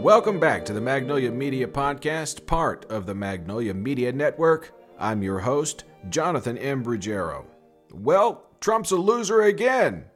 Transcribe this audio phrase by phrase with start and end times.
[0.00, 4.72] Welcome back to the Magnolia Media Podcast, part of the Magnolia Media Network.
[4.98, 6.82] I'm your host, Jonathan M.
[6.82, 7.44] Brugero.
[7.92, 10.06] Well, Trump's a loser again.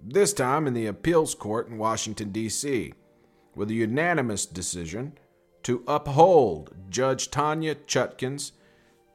[0.00, 2.94] This time in the appeals court in Washington, D.C.,
[3.56, 5.18] with a unanimous decision
[5.64, 8.52] to uphold Judge Tanya Chutkin's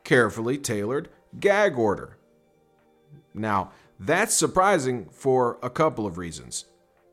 [0.03, 1.08] carefully tailored
[1.39, 2.17] gag order.
[3.34, 6.66] Now, that's surprising for a couple of reasons.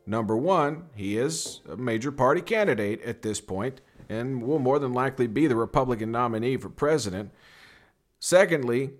[0.06, 4.92] Number one, he is a major party candidate at this point and will more than
[4.92, 7.30] likely be the Republican nominee for president.
[8.18, 8.90] Secondly,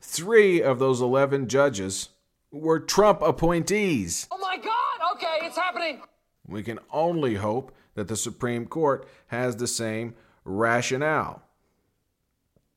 [0.00, 2.10] three of those 11 judges
[2.50, 4.28] were Trump appointees.
[4.30, 5.14] Oh my God!
[5.14, 6.02] Okay, it's happening.
[6.46, 10.14] We can only hope that the Supreme Court has the same
[10.44, 11.42] rationale.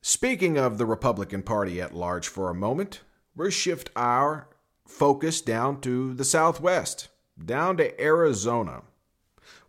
[0.02, 3.02] Speaking of the Republican Party at large for a moment,
[3.36, 4.48] we'll shift our
[4.88, 7.09] focus down to the Southwest,
[7.44, 8.83] down to Arizona,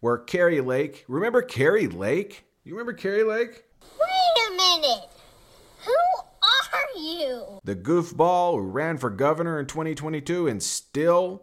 [0.00, 2.45] where Kari Lake, remember Kari Lake?
[2.64, 3.64] You remember Kari Lake?
[3.83, 5.09] Wait a minute.
[5.84, 5.92] Who
[6.42, 7.61] are you?
[7.64, 11.42] The goofball who ran for governor in 2022 and still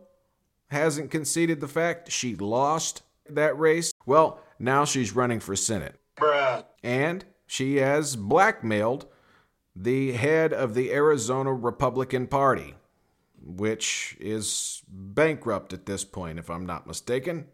[0.68, 3.94] hasn't conceded the fact she lost that race.
[4.06, 6.00] Well, now she's running for Senate.
[6.18, 6.66] Bruh.
[6.84, 9.06] And she has blackmailed
[9.76, 12.76] the head of the Arizona Republican Party,
[13.46, 17.46] which is bankrupt at this point, if I'm not mistaken.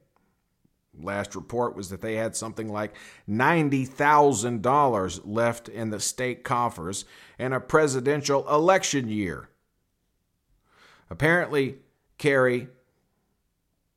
[1.01, 2.95] Last report was that they had something like
[3.29, 7.05] $90,000 left in the state coffers
[7.37, 9.49] in a presidential election year.
[11.09, 11.77] Apparently,
[12.17, 12.67] Kari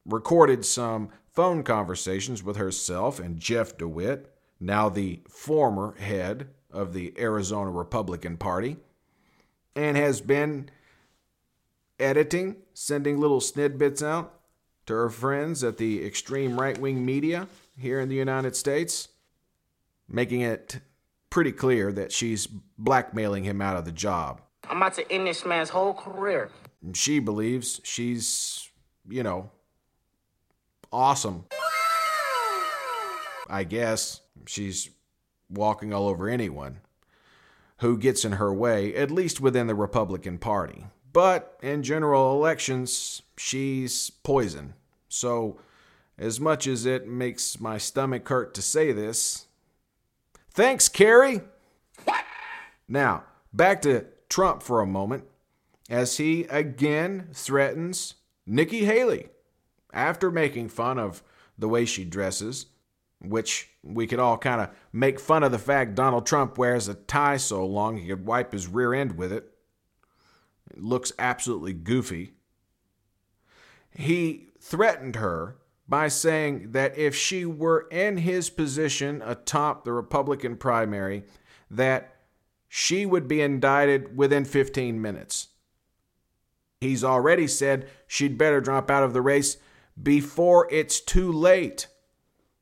[0.07, 7.13] recorded some phone conversations with herself and Jeff DeWitt, now the former head of the
[7.19, 8.77] Arizona Republican Party,
[9.75, 10.71] and has been
[12.03, 14.41] editing, sending little snidbits out
[14.87, 17.49] to her friends at the extreme right wing media
[17.79, 19.09] here in the United States,
[20.09, 20.81] making it
[21.31, 22.47] pretty clear that she's
[22.77, 24.41] blackmailing him out of the job.
[24.69, 26.51] I'm about to end this man's whole career.
[26.95, 28.69] She believes she's,
[29.09, 29.51] you know,
[30.93, 31.47] awesome.
[33.49, 34.91] I guess she's
[35.49, 36.81] walking all over anyone
[37.79, 40.87] who gets in her way, at least within the Republican Party.
[41.13, 44.75] But in general elections, she's poison.
[45.09, 45.59] So,
[46.19, 49.47] as much as it makes my stomach hurt to say this,
[50.51, 51.41] thanks, Kari.
[52.89, 55.25] Now, back to Trump for a moment,
[55.91, 58.15] as he again threatens
[58.47, 59.29] Nikki Haley
[59.93, 61.23] after making fun of
[61.59, 62.67] the way she dresses,
[63.21, 66.95] which we could all kind of make fun of the fact Donald Trump wears a
[66.95, 69.52] tie so long he could wipe his rear end with it.
[70.73, 72.33] It looks absolutely goofy.
[73.91, 75.57] He threatened her
[75.89, 81.25] by saying that if she were in his position atop the Republican primary,
[81.71, 82.15] that
[82.69, 85.49] she would be indicted within 15 minutes.
[86.81, 89.59] He's already said she'd better drop out of the race
[90.03, 91.87] before it's too late.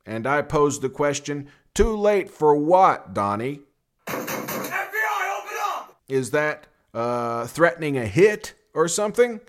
[0.05, 3.61] And I posed the question too late for what, Donnie?
[4.07, 5.95] FBI, open up!
[6.09, 9.39] Is that uh, threatening a hit or something?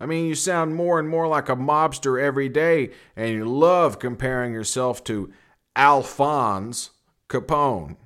[0.00, 3.98] I mean, you sound more and more like a mobster every day, and you love
[3.98, 5.32] comparing yourself to
[5.76, 6.90] Alphonse
[7.28, 7.96] Capone.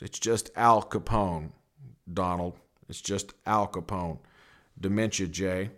[0.00, 1.50] It's just Al Capone,
[2.12, 2.54] Donald.
[2.88, 4.18] It's just Al Capone.
[4.78, 5.70] Dementia J.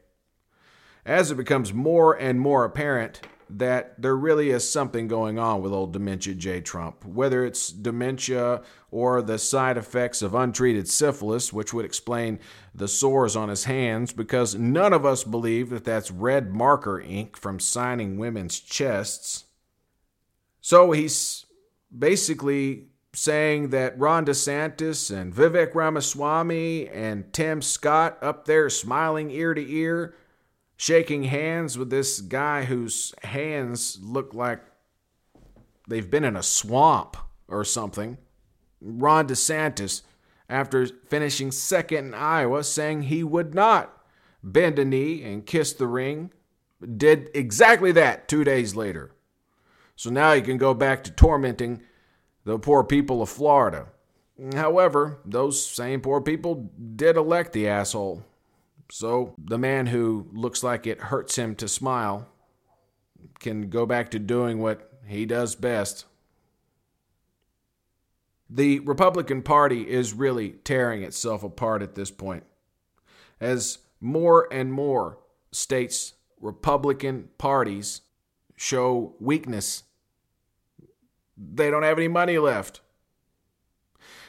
[1.04, 5.72] As it becomes more and more apparent that there really is something going on with
[5.72, 6.60] old Dementia J.
[6.60, 12.40] Trump, whether it's dementia or the side effects of untreated syphilis, which would explain
[12.74, 17.36] the sores on his hands, because none of us believe that that's red marker ink
[17.36, 19.44] from signing women's chests.
[20.60, 21.46] So he's
[21.96, 29.54] basically saying that Ron DeSantis and Vivek Ramaswamy and Tim Scott up there smiling ear
[29.54, 30.14] to ear
[30.76, 34.60] shaking hands with this guy whose hands look like
[35.88, 37.16] they've been in a swamp
[37.48, 38.18] or something.
[38.80, 40.02] Ron DeSantis,
[40.48, 43.92] after finishing second in Iowa, saying he would not
[44.42, 46.30] bend a knee and kiss the ring,
[46.96, 49.12] did exactly that two days later.
[49.96, 51.82] So now he can go back to tormenting
[52.44, 53.86] the poor people of Florida.
[54.54, 58.22] However, those same poor people did elect the asshole.
[58.90, 62.28] So the man who looks like it hurts him to smile
[63.40, 66.04] can go back to doing what he does best.
[68.48, 72.44] The Republican Party is really tearing itself apart at this point.
[73.40, 75.18] As more and more
[75.50, 78.02] states' Republican parties
[78.56, 79.82] show weakness,
[81.36, 82.80] They don't have any money left.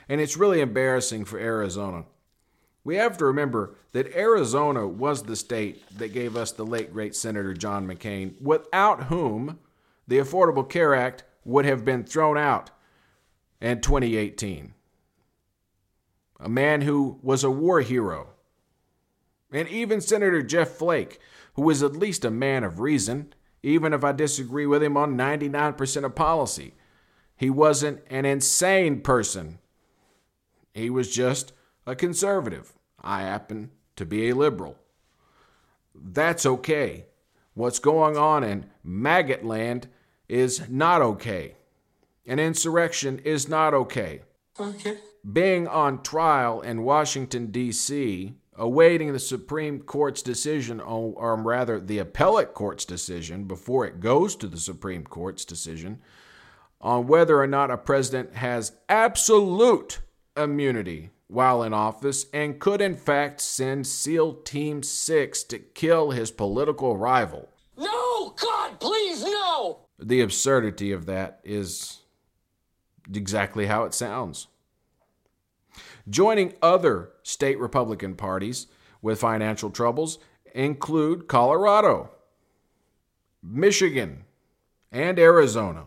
[0.10, 2.06] And it's really embarrassing for Arizona.
[2.88, 7.18] We have to remember that Arizona was the state that gave us the late great
[7.18, 9.60] Senator John McCain, without whom
[10.08, 12.70] the Affordable Care Act would have been thrown out
[13.60, 14.74] in 2018.
[16.40, 18.30] A man who was a war hero.
[19.52, 21.20] And even Senator Jeff Flake,
[21.56, 23.34] who was at least a man of reason,
[23.64, 26.74] even if I disagree with him on 99% of policy.
[27.36, 29.60] He wasn't an insane person.
[30.74, 31.52] He was just
[31.86, 32.77] a conservative.
[33.08, 34.78] I happen to be a liberal.
[35.96, 37.06] That's okay.
[37.54, 39.88] What's going on in maggot land
[40.28, 41.56] is not okay.
[42.26, 44.24] An insurrection is not okay.
[44.60, 44.98] Okay.
[45.32, 52.54] Being on trial in Washington, D.C., awaiting the Supreme Court's decision, or rather the appellate
[52.54, 56.02] court's decision, before it goes to the Supreme Court's decision,
[56.82, 60.00] on whether or not a president has absolute
[60.36, 66.32] immunity while in office and could in fact send SEAL Team 6 to kill his
[66.32, 67.50] political rival.
[67.78, 68.34] No!
[68.40, 69.80] God, please, no!
[70.00, 72.02] The absurdity of that is
[73.14, 74.48] exactly how it sounds.
[76.10, 78.68] Joining other state Republican parties
[79.02, 80.20] with financial troubles
[80.54, 82.12] include Colorado,
[83.44, 84.24] Michigan,
[84.92, 85.86] and Arizona.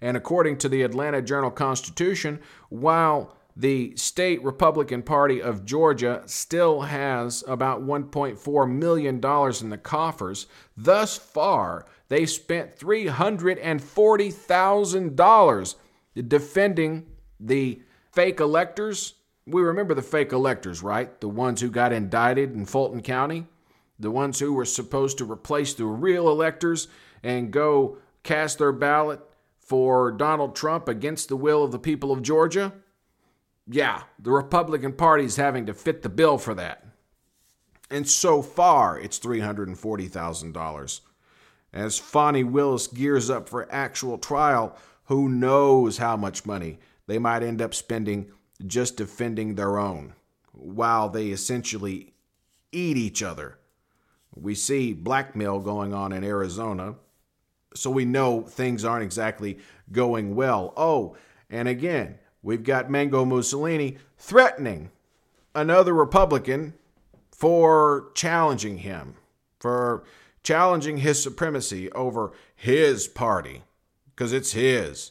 [0.00, 6.80] And according to the Atlanta Journal Constitution, while the state Republican Party of Georgia still
[6.82, 10.46] has about $1.4 million in the coffers.
[10.76, 15.74] Thus far, they spent $340,000
[16.28, 17.06] defending
[17.38, 17.80] the
[18.12, 19.14] fake electors.
[19.46, 21.20] We remember the fake electors, right?
[21.20, 23.46] The ones who got indicted in Fulton County,
[23.98, 26.88] the ones who were supposed to replace the real electors
[27.22, 29.20] and go cast their ballot
[29.60, 32.72] for Donald Trump against the will of the people of Georgia.
[33.66, 36.84] Yeah, the Republican Party's having to fit the bill for that.
[37.90, 41.00] And so far, it's $340,000.
[41.72, 44.76] As Fani Willis gears up for actual trial,
[45.06, 48.30] who knows how much money they might end up spending
[48.66, 50.14] just defending their own,
[50.52, 52.14] while they essentially
[52.72, 53.58] eat each other.
[54.34, 56.94] We see blackmail going on in Arizona,
[57.74, 59.58] so we know things aren't exactly
[59.90, 60.72] going well.
[60.76, 61.16] Oh,
[61.50, 64.90] and again, we've got Mango Mussolini threatening
[65.54, 66.74] another Republican
[67.32, 69.14] for challenging him,
[69.58, 70.04] for
[70.44, 73.64] challenging his supremacy over his party,
[74.14, 75.10] because it's his.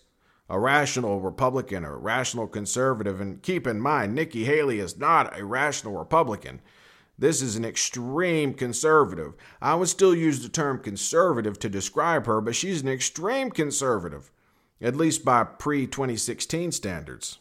[0.49, 3.19] A rational Republican or a rational conservative.
[3.19, 6.61] And keep in mind, Nikki Haley is not a rational Republican.
[7.17, 9.33] This is an extreme conservative.
[9.61, 14.31] I would still use the term conservative to describe her, but she's an extreme conservative,
[14.83, 17.39] at least by pre 2016 standards.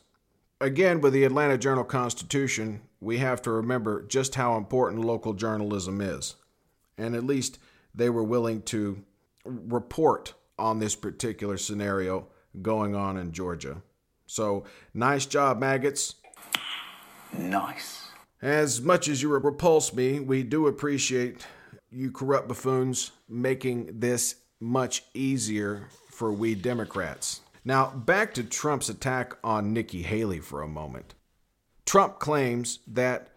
[0.61, 6.00] Again, with the Atlanta Journal Constitution, we have to remember just how important local journalism
[6.00, 6.37] is.
[6.97, 7.59] And at least
[7.93, 9.02] they were willing to
[9.45, 12.28] report on this particular scenario
[12.62, 13.83] going on in Georgia.
[14.26, 14.64] So,
[14.95, 16.14] nice job, maggots.
[17.37, 18.07] Nice.
[18.40, 21.45] As much as you repulse me, we do appreciate
[21.90, 27.40] you corrupt buffoons making this much easier for we Democrats.
[27.64, 31.14] Now, back to Trump's attack on Nikki Haley for a moment.
[31.87, 33.28] Trump claims that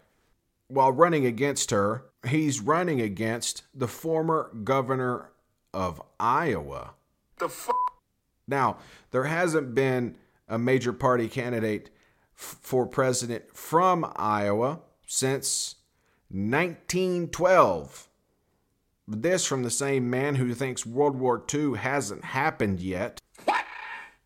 [0.68, 5.30] while running against her, he's running against the former governor
[5.72, 6.94] of Iowa.
[7.38, 7.76] The fuck?
[8.48, 8.78] Now,
[9.10, 10.16] there hasn't been
[10.48, 11.90] a major party candidate
[12.36, 15.76] f- for president from Iowa since
[16.30, 18.08] 1912.
[19.08, 23.20] This from the same man who thinks World War II hasn't happened yet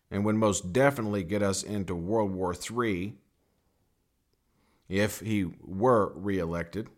[0.09, 3.15] and would most definitely get us into World War III
[4.89, 6.89] if he were reelected,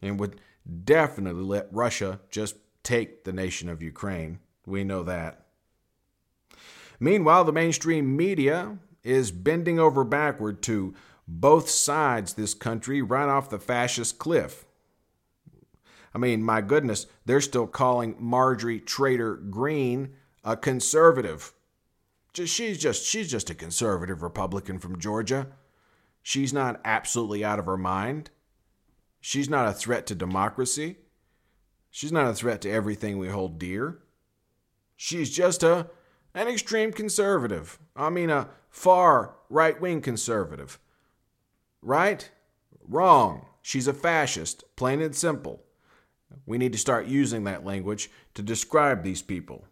[0.00, 0.40] and would
[0.84, 4.38] definitely let Russia just take the nation of Ukraine.
[4.64, 5.44] We know that.
[6.98, 10.94] Meanwhile, the mainstream media is bending over backward to
[11.28, 14.64] both sides this country right off the fascist cliff.
[16.14, 21.52] I mean, my goodness, they're still calling Marjorie Trader Green a conservative.
[22.32, 25.48] She's just she's just a conservative Republican from Georgia.
[26.22, 28.30] She's not absolutely out of her mind.
[29.20, 30.96] She's not a threat to democracy.
[31.90, 33.98] She's not a threat to everything we hold dear.
[34.96, 35.90] She's just a
[36.34, 37.78] an extreme conservative.
[37.96, 40.78] I mean a far right-wing conservative.
[41.82, 42.30] Right?
[42.86, 43.46] Wrong.
[43.62, 45.64] She's a fascist, plain and simple.
[46.46, 49.64] We need to start using that language to describe these people.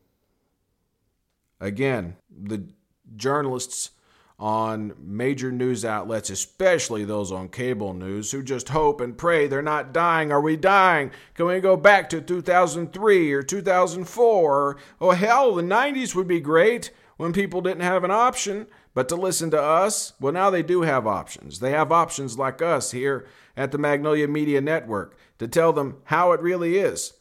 [1.61, 2.69] Again, the
[3.17, 3.91] journalists
[4.39, 9.63] on major news outlets, especially those on cable news, who just hope and pray they're
[9.63, 10.31] not dying.
[10.31, 11.11] Are we dying?
[11.35, 14.77] Can we go back to 2003 or 2004?
[15.01, 18.69] oh, hell, the 90s would be great when people didn't have an option.
[18.95, 21.59] But to listen to us, well, now they do have options.
[21.59, 26.33] They have options like us here at the Magnolia Media Network to tell them how
[26.33, 27.15] it really is.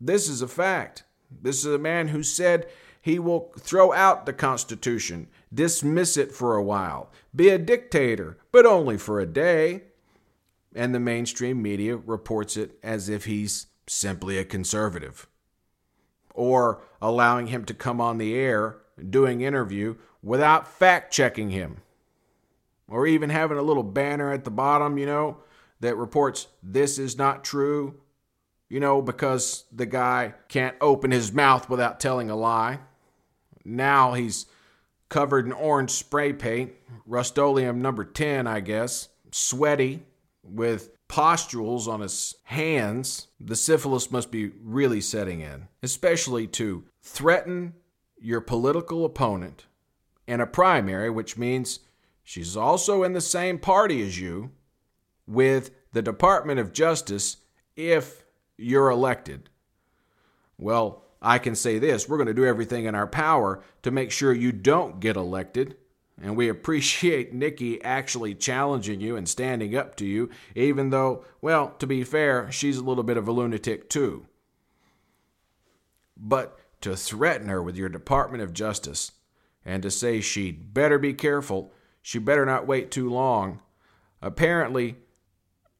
[0.00, 1.04] This is a fact.
[1.42, 2.68] This is a man who said
[3.00, 8.64] he will throw out the Constitution, dismiss it for a while, be a dictator, but
[8.64, 9.82] only for a day.
[10.74, 15.26] And the mainstream media reports it as if he's simply a conservative.
[16.34, 18.78] Or allowing him to come on the air
[19.10, 21.82] doing interview without fact checking him.
[22.88, 25.38] Or even having a little banner at the bottom, you know,
[25.84, 27.94] that reports this is not true,
[28.68, 32.78] you know, because the guy can't open his mouth without telling a lie.
[33.64, 34.46] Now he's
[35.10, 36.72] covered in orange spray paint,
[37.06, 40.02] Rust-Oleum number 10, I guess, sweaty,
[40.42, 43.28] with pustules on his hands.
[43.38, 47.74] The syphilis must be really setting in, especially to threaten
[48.18, 49.66] your political opponent
[50.26, 51.80] in a primary, which means
[52.22, 54.50] she's also in the same party as you,
[55.26, 57.38] with the Department of Justice
[57.76, 58.24] if
[58.56, 59.50] you're elected.
[60.58, 64.10] Well, I can say this we're going to do everything in our power to make
[64.10, 65.76] sure you don't get elected.
[66.22, 71.74] And we appreciate Nikki actually challenging you and standing up to you, even though, well,
[71.80, 74.26] to be fair, she's a little bit of a lunatic too.
[76.16, 79.12] But to threaten her with your Department of Justice
[79.64, 83.60] and to say she'd better be careful, she better not wait too long.
[84.22, 84.96] Apparently,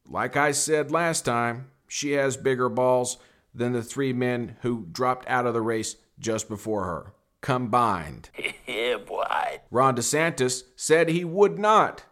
[0.09, 3.17] like I said last time, she has bigger balls
[3.53, 8.29] than the three men who dropped out of the race just before her, combined.
[8.67, 9.61] yeah, boy.
[9.71, 12.03] Ron DeSantis said he would not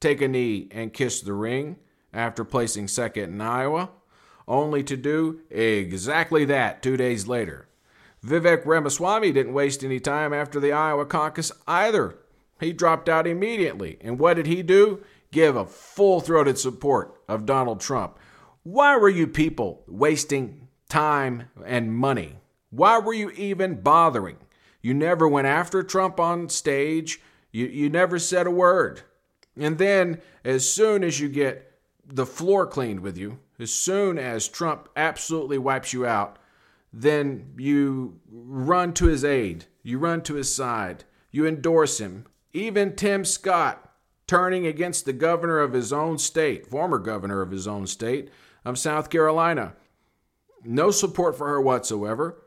[0.00, 1.76] take a knee and kiss the ring
[2.12, 3.90] after placing second in Iowa,
[4.46, 7.68] only to do exactly that two days later.
[8.24, 12.16] Vivek Ramaswamy didn't waste any time after the Iowa caucus either.
[12.60, 13.98] He dropped out immediately.
[14.00, 15.00] And what did he do?
[15.34, 18.20] Give a full throated support of Donald Trump.
[18.62, 22.36] Why were you people wasting time and money?
[22.70, 24.36] Why were you even bothering?
[24.80, 27.20] You never went after Trump on stage.
[27.50, 29.00] You, you never said a word.
[29.56, 34.46] And then, as soon as you get the floor cleaned with you, as soon as
[34.46, 36.38] Trump absolutely wipes you out,
[36.92, 42.24] then you run to his aid, you run to his side, you endorse him.
[42.52, 43.93] Even Tim Scott,
[44.26, 48.30] turning against the governor of his own state, former governor of his own state
[48.64, 49.74] of South Carolina.
[50.64, 52.42] No support for her whatsoever.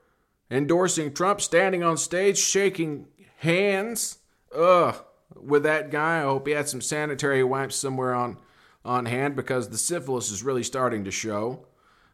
[0.49, 3.07] Endorsing Trump, standing on stage, shaking
[3.37, 4.19] hands.
[4.55, 4.95] Ugh,
[5.35, 6.19] with that guy.
[6.19, 8.37] I hope he had some sanitary wipes somewhere on,
[8.83, 11.65] on hand because the syphilis is really starting to show.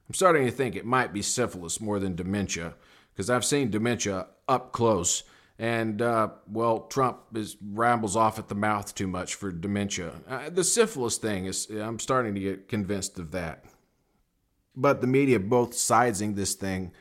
[0.07, 2.73] I'm starting to think it might be syphilis more than dementia
[3.13, 5.23] because I've seen dementia up close.
[5.59, 10.13] And, uh, well, Trump is rambles off at the mouth too much for dementia.
[10.27, 13.63] Uh, the syphilis thing is, I'm starting to get convinced of that.
[14.75, 16.91] But the media both sizing this thing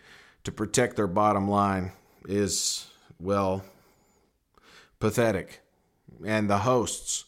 [0.44, 1.92] to protect their bottom line
[2.28, 2.86] is,
[3.18, 3.64] well,
[4.98, 5.60] pathetic.
[6.24, 7.24] And the hosts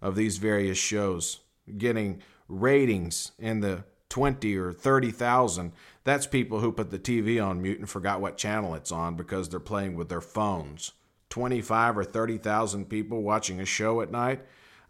[0.00, 1.40] of these various shows
[1.76, 5.72] getting ratings in the 20 or 30,000,
[6.04, 9.48] that's people who put the TV on mute and forgot what channel it's on because
[9.48, 10.92] they're playing with their phones.
[11.30, 14.40] 25 or 30,000 people watching a show at night.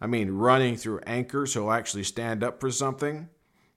[0.01, 3.29] I mean, running through anchors who'll actually stand up for something.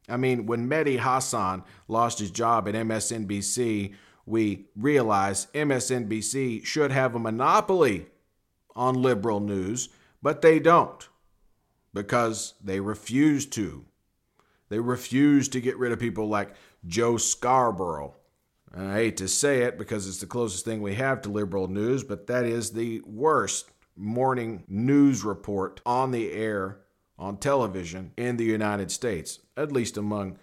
[0.07, 3.95] I mean, when Mehdi Hasan lost his job at MSNBC,
[4.25, 8.07] we realized MSNBC should have a monopoly
[8.75, 9.89] on liberal news,
[10.21, 11.07] but they don't
[11.93, 13.85] because they refuse to.
[14.69, 16.53] They refuse to get rid of people like
[16.85, 18.15] Joe Scarborough.
[18.75, 22.03] I hate to say it because it's the closest thing we have to liberal news,
[22.03, 26.79] but that is the worst morning news report on the air
[27.19, 30.37] on television in the United States, at least among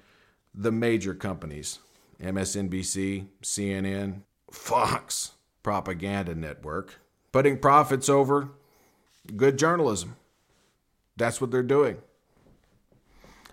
[0.55, 1.79] the major companies
[2.23, 7.01] MSNBC, CNN, Fox, propaganda network,
[7.33, 8.51] putting profits over
[9.37, 10.17] good journalism.
[11.17, 11.99] That's what they're doing.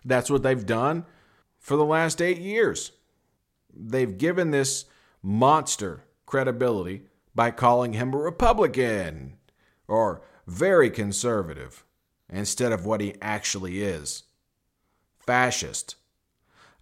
[0.03, 1.05] That's what they've done
[1.65, 2.91] for the last eight years.
[3.75, 4.85] They've given this
[5.23, 9.37] monster credibility by calling him a Republican
[9.87, 11.83] or very conservative
[12.29, 14.25] instead of what he actually is
[15.17, 15.95] fascist.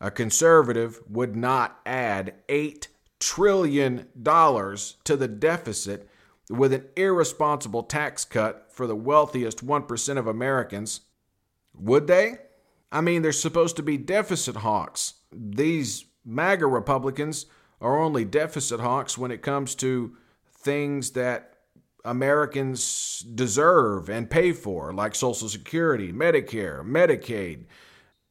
[0.02, 2.88] A conservative would not add $8
[3.22, 6.10] trillion to the deficit
[6.50, 11.00] with an irresponsible tax cut for the wealthiest 1% of Americans.
[11.74, 12.36] Would they?
[12.94, 15.16] I mean, they're supposed to be deficit hawks.
[15.32, 17.48] These MAGA Republicans
[17.82, 20.16] are only deficit hawks when it comes to
[20.48, 21.56] things that
[22.06, 27.66] Americans deserve and pay for, like Social Security, Medicare, Medicaid,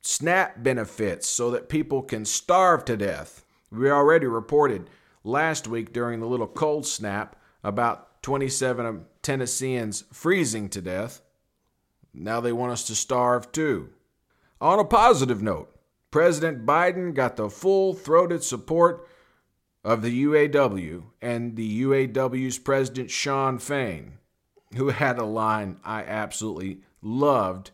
[0.00, 3.44] SNAP benefits, so that people can starve to death.
[3.72, 4.88] We already reported
[5.24, 11.20] last week during the little cold snap about 27 Tennesseans freezing to death.
[12.14, 13.90] Now they want us to starve too.
[14.62, 15.74] On a positive note,
[16.12, 19.08] President Biden got the full throated support
[19.82, 24.18] of the UAW and the UAW's president, Shawn Fain,
[24.76, 27.72] who had a line I absolutely loved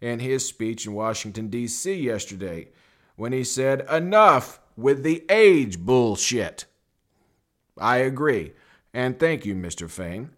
[0.00, 1.94] in his speech in Washington, D.C.
[1.94, 2.68] yesterday
[3.16, 6.64] when he said, Enough with the age bullshit.
[7.76, 8.54] I agree.
[8.94, 9.90] And thank you, Mr.
[9.90, 10.30] Fain,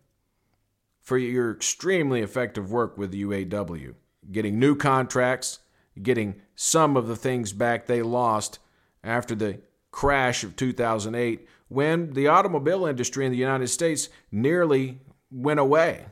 [1.01, 3.95] for your extremely effective work with the UAW,
[4.33, 5.61] getting new contracts,
[6.01, 8.59] getting some of the things back they lost
[9.03, 15.61] after the crash of 2008 when the automobile industry in the United States nearly went
[15.61, 16.07] away.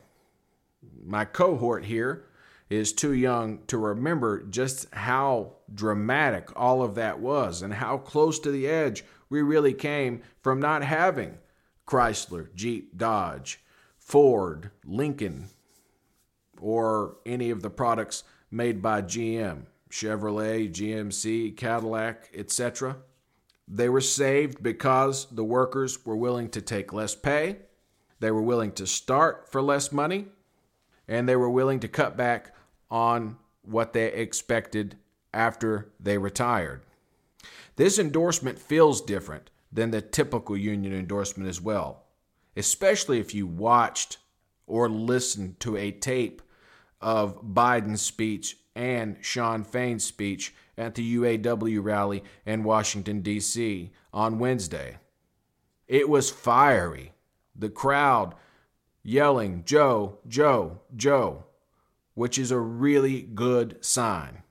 [1.04, 2.24] My cohort here
[2.68, 8.38] is too young to remember just how dramatic all of that was and how close
[8.40, 11.38] to the edge we really came from not having
[11.86, 13.60] Chrysler, Jeep, Dodge,
[13.98, 15.48] Ford, Lincoln,
[16.60, 22.96] or any of the products made by GM, Chevrolet, GMC, Cadillac, etc.
[23.66, 27.56] They were saved because the workers were willing to take less pay,
[28.20, 30.26] they were willing to start for less money,
[31.08, 32.54] and they were willing to cut back
[32.90, 34.96] on what they expected
[35.32, 36.82] after they retired.
[37.76, 42.04] This endorsement feels different than the typical union endorsement as well,
[42.56, 44.18] especially if you watched
[44.66, 46.42] or listened to a tape
[47.00, 53.90] of Biden's speech and Shawn Fain's speech at the UAW rally in Washington, D.C.
[54.12, 54.98] on Wednesday.
[55.88, 57.12] It was fiery.
[57.54, 58.34] The crowd
[59.02, 61.44] yelling, Joe, Joe, Joe,
[62.14, 64.42] which is a really good sign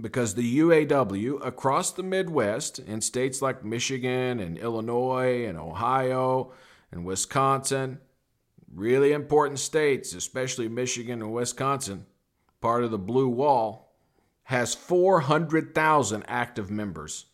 [0.00, 6.52] because the UAW across the Midwest in states like Michigan and Illinois and Ohio
[6.90, 7.98] and Wisconsin,
[8.72, 12.06] really important states, especially Michigan and Wisconsin,
[12.60, 13.92] part of the Blue Wall,
[14.44, 17.26] has 400,000 active members.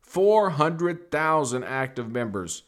[0.00, 2.62] 400,000 active members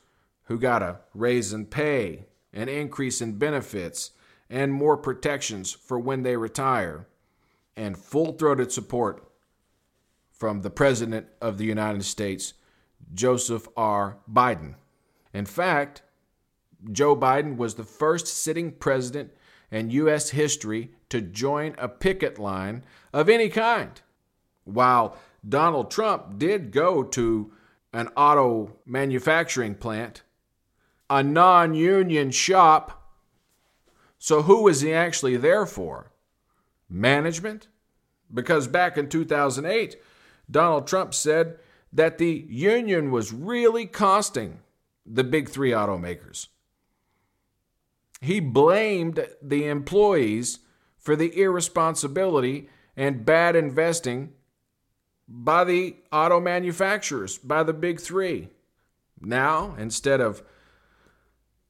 [0.44, 4.12] who got a raise in pay, an increase in benefits,
[4.48, 7.06] and more protections for when they retire,
[7.76, 9.28] and full throated support
[10.30, 12.54] from the President of the United States,
[13.12, 14.18] Joseph R.
[14.30, 14.74] Biden.
[15.32, 16.02] In fact,
[16.92, 19.32] Joe Biden was the first sitting president
[19.70, 20.30] in U.S.
[20.30, 24.00] history to join a picket line of any kind.
[24.64, 25.16] While
[25.48, 27.52] Donald Trump did go to
[27.92, 30.22] an auto manufacturing plant,
[31.08, 33.12] a non union shop.
[34.18, 36.10] So, who was he actually there for?
[36.88, 37.68] Management?
[38.32, 39.96] Because back in 2008,
[40.50, 41.58] Donald Trump said
[41.92, 44.60] that the union was really costing
[45.04, 46.48] the big three automakers.
[48.20, 50.60] He blamed the employees
[51.06, 54.32] for the irresponsibility and bad investing
[55.28, 58.48] by the auto manufacturers, by the big three.
[59.20, 60.42] Now, instead of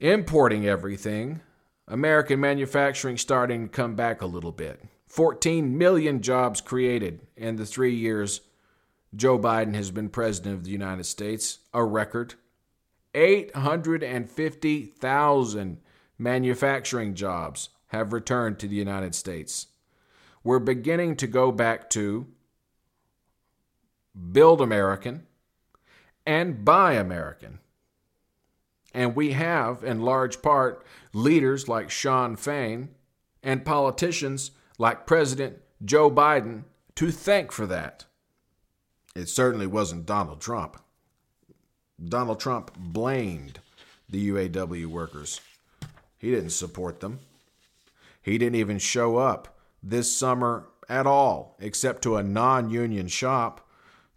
[0.01, 1.43] importing everything,
[1.87, 4.83] American manufacturing starting to come back a little bit.
[5.07, 8.41] 14 million jobs created in the three years
[9.15, 12.37] Joe Biden has been president of the United States, a record.
[13.15, 15.79] 850,000
[16.19, 19.69] manufacturing jobs have returned to the United States.
[20.43, 22.27] We're beginning to go back to
[24.33, 25.27] build American
[26.25, 27.59] and buy American.
[28.95, 32.91] And we have, in large part, leaders like Shawn Fain
[33.43, 36.65] and politicians like President Joe Biden
[36.97, 38.07] to thank for that.
[39.15, 40.79] It certainly wasn't Donald Trump.
[42.03, 43.61] Donald Trump blamed
[44.09, 45.41] the UAW workers.
[46.19, 47.21] He didn't support them.
[48.27, 53.71] He didn't even show up this summer at all, except to a non union shop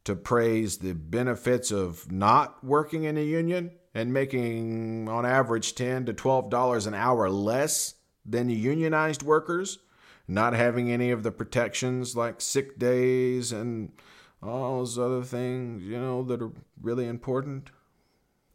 [0.03, 6.07] to praise the benefits of not working in a union and making on average 10
[6.07, 7.93] to 12 dollars an hour less
[8.25, 9.77] than the unionized workers
[10.27, 13.91] not having any of the protections like sick days and
[14.41, 17.69] all those other things you know that are really important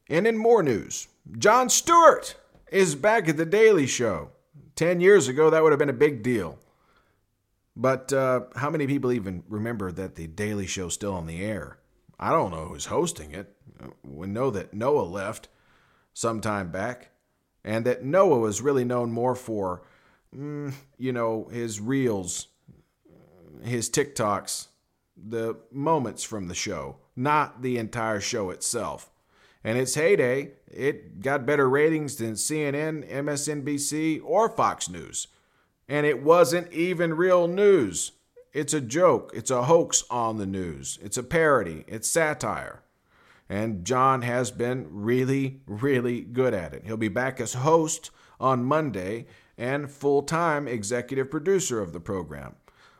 [0.08, 1.06] and in more news
[1.38, 2.34] Jon Stewart
[2.72, 4.30] is back at The Daily Show.
[4.74, 6.58] Ten years ago, that would have been a big deal.
[7.76, 11.78] But uh, how many people even remember that The Daily Show's still on the air?
[12.18, 13.54] I don't know who's hosting it.
[14.04, 15.48] We know that Noah left
[16.12, 17.10] some time back,
[17.64, 19.82] and that Noah was really known more for,
[20.34, 22.48] mm, you know, his reels,
[23.62, 24.68] his TikToks,
[25.16, 29.10] the moments from the show, not the entire show itself.
[29.64, 35.29] And its heyday, it got better ratings than CNN, MSNBC, or Fox News.
[35.88, 38.12] And it wasn't even real news.
[38.53, 39.33] It's a joke.
[39.35, 40.98] It's a hoax on the news.
[41.03, 41.85] It's a parody.
[41.88, 42.83] It's satire.
[43.48, 46.83] And Jon has been really, really good at it.
[46.85, 52.55] He'll be back as host on Monday and full time executive producer of the program.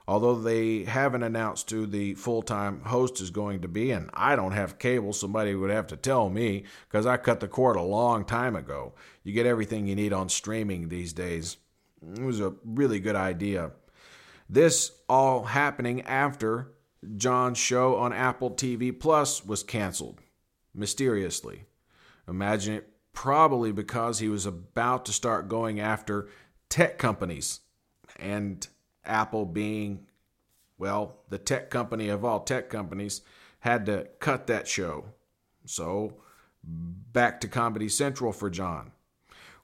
[0.07, 4.37] Although they haven't announced who the full time host is going to be, and I
[4.37, 7.83] don't have cable, somebody would have to tell me because I cut the cord a
[7.83, 8.95] long time ago.
[9.23, 11.57] You get everything you need on streaming these days.
[12.03, 13.71] It was a really good idea.
[14.49, 16.73] This all happening after
[17.17, 20.21] Jon's show on Apple TV Plus was canceled
[20.75, 21.65] mysteriously.
[22.29, 26.29] Imagine it probably because he was about to start going after
[26.69, 27.61] tech companies
[28.17, 28.69] and
[29.07, 30.07] Apple being,
[30.79, 33.23] well, the tech company of all tech companies,
[33.61, 35.07] had to cut that show.
[35.65, 36.15] So,
[36.63, 38.93] back to Comedy Central for Jon,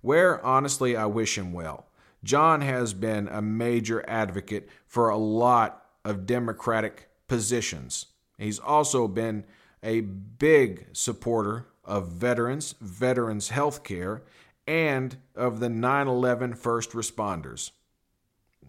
[0.01, 1.87] where honestly I wish him well.
[2.23, 8.07] Jon has been a major advocate for a lot of Democratic positions.
[8.39, 9.45] He's also been
[9.83, 14.23] a big supporter of veterans, veterans health care,
[14.67, 17.71] and of the 9 11 first responders.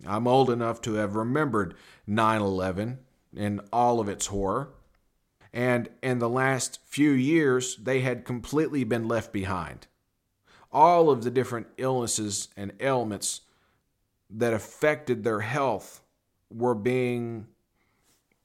[0.06, 1.76] I'm old enough to have remembered
[2.08, 3.00] 9 11
[3.36, 4.70] in all of its horror.
[5.54, 9.88] And in the last few years, they had completely been left behind.
[10.72, 13.42] All of the different illnesses and ailments
[14.30, 16.02] that affected their health
[16.50, 17.48] were being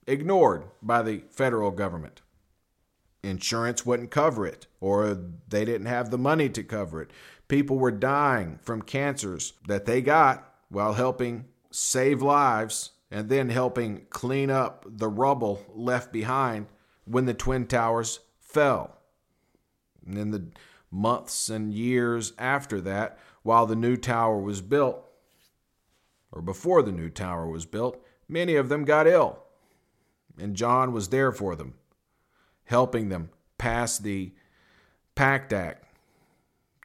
[0.05, 2.21] ignored by the federal government.
[3.23, 7.11] Insurance wouldn't cover it, or they didn't have the money to cover it.
[7.47, 14.05] People were dying from cancers that they got while helping save lives and then helping
[14.09, 16.67] clean up the rubble left behind
[17.05, 18.97] when the Twin Towers fell.
[20.05, 20.47] And in the
[20.91, 25.03] months and years after that, while the new tower was built,
[26.31, 29.39] or before the new tower was built, many of them got ill.
[30.37, 31.75] And Jon was there for them,
[32.65, 34.33] helping them pass the
[35.15, 35.86] PACT Act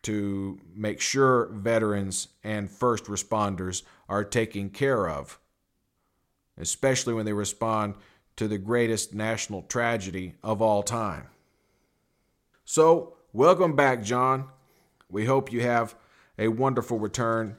[0.02, 5.38] to make sure veterans and first responders are taken care of,
[6.58, 7.94] especially when they respond
[8.36, 11.26] to the greatest national tragedy of all time.
[12.64, 14.48] So, welcome back, Jon.
[15.08, 15.94] We hope you have
[16.38, 17.56] a wonderful return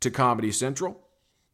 [0.00, 1.00] to Comedy Central,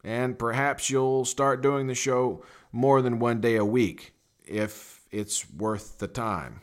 [0.03, 4.13] and perhaps you'll start doing the show more than one day a week
[4.45, 6.61] if it's worth the time.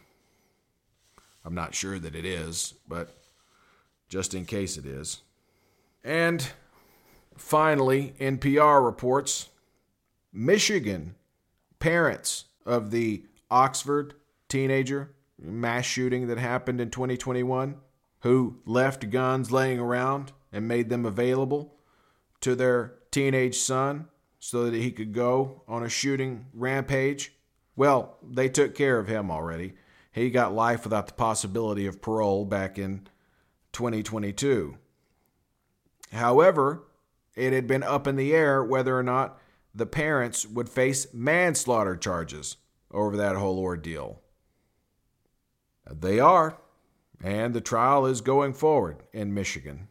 [1.45, 3.15] I'm not sure that it is, but
[4.15, 5.23] just in case it is.
[6.05, 6.49] And
[7.37, 9.49] finally, NPR reports
[10.33, 11.17] Michigan
[11.81, 14.15] parents of the Oxford
[14.49, 17.75] teenager mass shooting that happened in 2021
[18.21, 21.75] who left guns laying around and made them available
[22.41, 24.07] to their teenage son
[24.39, 27.35] so that he could go on a shooting rampage.
[27.75, 29.75] Well, they took care of him already.
[30.13, 33.09] He got life without the possibility of parole back in
[33.75, 34.79] 2022.
[36.13, 36.85] However,
[37.35, 39.39] it had been up in the air whether or not
[39.75, 42.57] the parents would face manslaughter charges
[42.91, 44.21] over that whole ordeal.
[45.91, 46.57] They are,
[47.23, 49.89] and the trial is going forward in Michigan.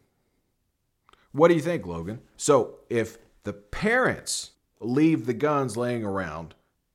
[1.32, 2.20] What do you think, Logan?
[2.36, 6.54] So, if the parents leave the guns laying around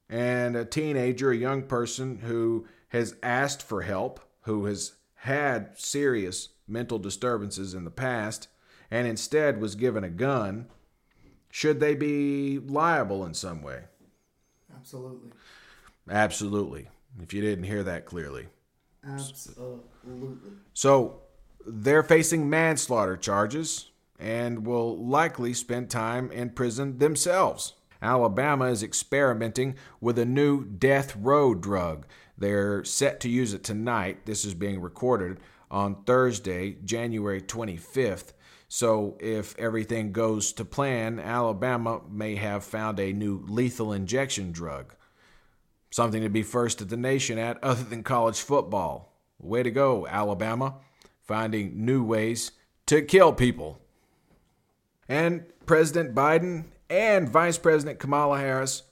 [0.09, 6.49] and a teenager, a young person who has asked for help, who has had serious
[6.69, 8.47] mental disturbances in the past,
[8.91, 10.67] and instead was given a gun,
[11.51, 13.83] should they be liable in some way?
[14.75, 15.31] Absolutely.
[16.09, 16.89] Absolutely.
[17.21, 18.47] If you didn't hear that clearly.
[19.05, 19.81] Absolutely.
[20.73, 21.21] So
[21.65, 27.73] they're facing manslaughter charges and will likely spend time in prison themselves.
[28.01, 32.05] Alabama is experimenting with a new death row drug.
[32.37, 34.25] They're set to use it tonight.
[34.25, 35.39] This is being recorded
[35.71, 38.33] on Thursday, January 25th.
[38.67, 44.93] So, if everything goes to plan, Alabama may have found a new lethal injection drug.
[45.89, 49.15] Something to be first at the nation at other than college football.
[49.39, 50.75] Way to go, Alabama.
[51.21, 52.51] finding new ways
[52.87, 53.79] to kill people.
[55.07, 58.83] And President Biden and Vice President Kamala Harris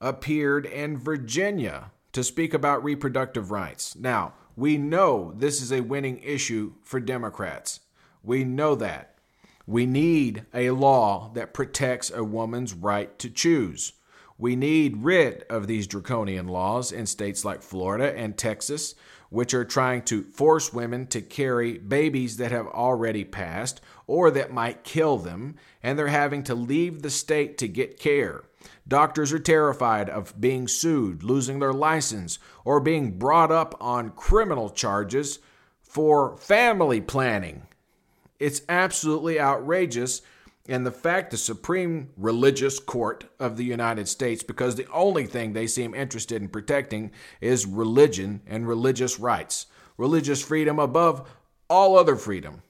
[0.00, 3.96] appeared in Virginia to speak about reproductive rights.
[3.96, 7.80] Now, we know this is a winning issue for Democrats.
[8.22, 9.18] We know that.
[9.66, 13.92] We need a law that protects a woman's right to choose.
[14.36, 18.94] We need rid of these draconian laws in states like Florida and Texas,
[19.30, 24.52] which are trying to force women to carry babies that have already passed or that
[24.52, 28.44] might kill them, and they're having to leave the state to get care.
[28.86, 34.70] Doctors are terrified of being sued, losing their license, or being brought up on criminal
[34.70, 35.38] charges
[35.82, 37.62] for family planning.
[38.38, 40.22] It's absolutely outrageous.
[40.66, 45.52] And the fact the Supreme Religious Court of the United States, because the only thing
[45.52, 49.66] they seem interested in protecting is religion and religious rights,
[49.98, 51.28] religious freedom above
[51.68, 52.62] all other freedom.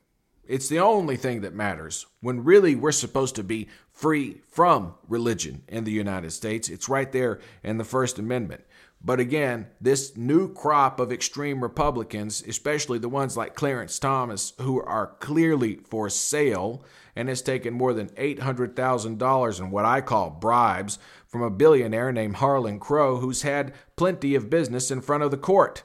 [0.47, 5.63] It's the only thing that matters when really we're supposed to be free from religion
[5.69, 6.69] in the United States.
[6.69, 8.65] It's right there in the First Amendment.
[9.01, 14.81] But again, this new crop of extreme Republicans, especially the ones like Clarence Thomas, who
[14.81, 16.83] are clearly for sale
[17.15, 22.37] and has taken more than $800,000 in what I call bribes from a billionaire named
[22.37, 25.85] Harlan Crow, who's had plenty of business in front of the court.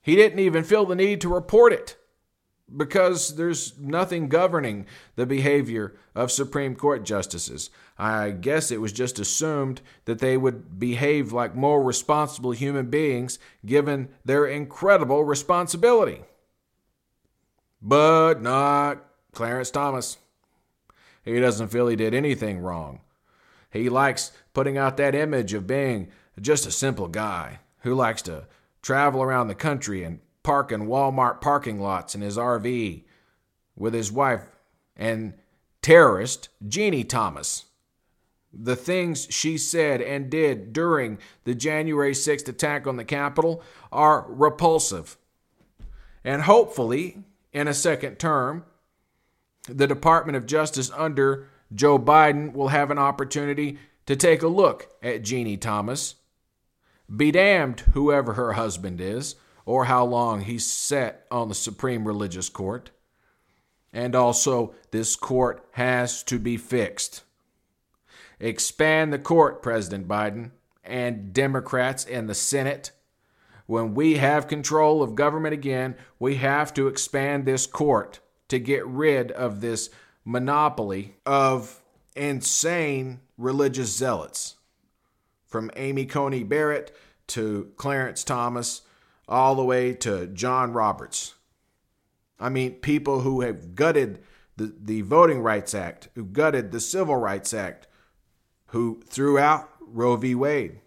[0.00, 1.96] He didn't even feel the need to report it
[2.76, 7.70] because there's nothing governing the behavior of Supreme Court justices.
[7.98, 13.38] I guess it was just assumed that they would behave like more responsible human beings
[13.64, 16.22] given their incredible responsibility.
[17.82, 20.18] But not Clarence Thomas.
[21.24, 23.00] He doesn't feel he did anything wrong.
[23.70, 26.08] He likes putting out that image of being
[26.40, 28.46] just a simple guy who likes to
[28.82, 33.04] travel around the country and park in Walmart parking lots in his RV
[33.76, 34.50] with his wife
[34.96, 35.34] and
[35.82, 37.66] terrorist Ginni Thomas.
[38.52, 44.26] The things she said and did during the January 6th attack on the Capitol are
[44.28, 45.16] repulsive.
[46.24, 48.64] And hopefully, in a second term,
[49.68, 54.88] the Department of Justice under Joe Biden will have an opportunity to take a look
[55.02, 56.16] at Ginni Thomas.
[57.14, 59.36] Be damned, whoever her husband is
[59.70, 62.90] or how long he's set on the Supreme Religious Court.
[63.92, 67.22] And also, this court has to be fixed.
[68.40, 70.50] Expand the court, President Biden,
[70.82, 72.90] and Democrats in the Senate.
[73.66, 78.84] When we have control of government again, we have to expand this court to get
[78.84, 79.88] rid of this
[80.24, 81.80] monopoly of
[82.16, 84.56] insane religious zealots.
[85.46, 86.92] From Amy Coney Barrett
[87.28, 88.82] to Clarence Thomas
[89.30, 91.34] all the way to John Roberts.
[92.40, 94.22] I mean, people who have gutted
[94.56, 97.86] the, the Voting Rights Act, who gutted the Civil Rights Act,
[98.66, 100.34] who threw out Roe v.
[100.34, 100.80] Wade,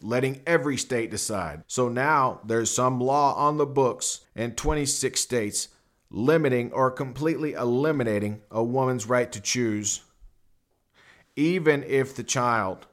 [0.00, 1.62] letting every state decide.
[1.66, 5.68] So now there's some law on the books in 26 states
[6.10, 10.02] limiting or completely eliminating a woman's right to choose,
[11.36, 12.86] even if the child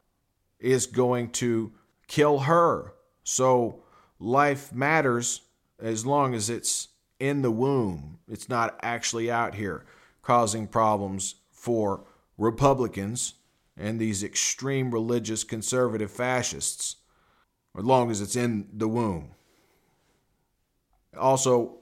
[0.60, 1.72] is going to
[2.08, 2.94] kill her.
[3.24, 3.84] So
[4.22, 5.42] life matters
[5.82, 8.20] as long as it's in the womb.
[8.28, 9.84] It's not actually out here
[10.22, 12.06] causing problems for
[12.38, 13.34] Republicans
[13.76, 16.98] and these extreme religious conservative fascists,
[17.78, 19.32] as long as it's in the womb.
[21.18, 21.80] Also,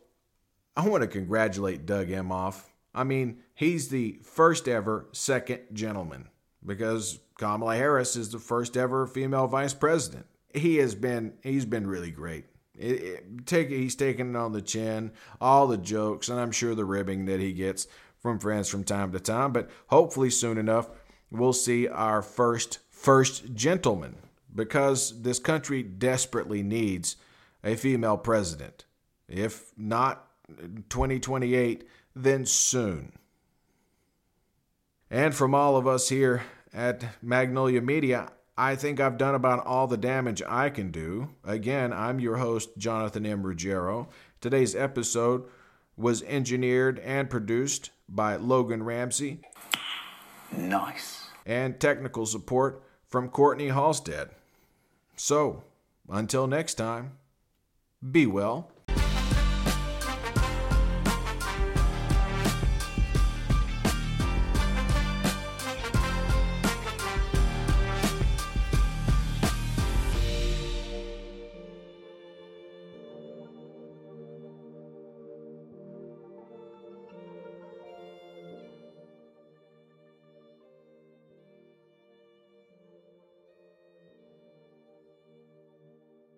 [0.77, 2.61] I want to congratulate Doug Emhoff.
[2.95, 6.29] I mean, he's the first ever second gentleman
[6.65, 11.87] because Kamala Harris is the first ever female vice president he has been he's been
[11.87, 12.45] really great.
[12.77, 16.75] It, it, take he's taken it on the chin, all the jokes, and I'm sure
[16.75, 17.87] the ribbing that he gets
[18.19, 19.51] from friends from time to time.
[19.51, 20.89] But hopefully soon enough,
[21.29, 24.15] we'll see our first first gentleman
[24.53, 27.17] because this country desperately needs
[27.63, 28.85] a female president.
[29.27, 30.27] If not
[30.89, 33.13] 2028, then soon.
[35.11, 38.29] And from all of us here at Magnolia Media,
[38.59, 41.29] I think I've done about all the damage I can do.
[41.45, 43.43] Again, I'm your host, Jonathan M.
[43.43, 44.09] Ruggiero.
[44.41, 45.45] Today's episode
[45.95, 49.39] was engineered and produced by Logan Ramsey.
[50.51, 51.29] Nice.
[51.45, 54.31] And technical support from Courtney Halstead.
[55.15, 55.63] So,
[56.09, 57.13] until next time,
[58.11, 58.73] be well.